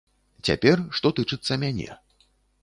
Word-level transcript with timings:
Цяпер, 0.47 0.81
што 1.01 1.11
тычыцца 1.19 1.59
мяне. 1.65 1.89